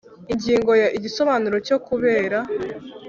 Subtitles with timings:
[0.33, 2.39] Ingingo ya Igisobanuro cyo kubera